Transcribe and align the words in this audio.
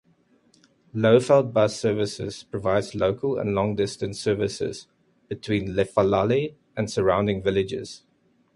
Lowveld 0.95 1.53
Bus 1.53 1.79
Services 1.79 2.41
provides 2.41 2.95
local 2.95 3.37
and 3.37 3.53
long 3.53 3.75
distance 3.75 4.19
services 4.19 4.87
between 5.27 5.75
Lephalale 5.75 6.55
and 6.75 6.89
surrounding 6.89 7.43
villages. 7.43 8.01